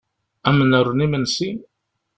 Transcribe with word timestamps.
Ad 0.47 0.53
m-nernu 0.57 1.03
imesnsi? 1.05 1.51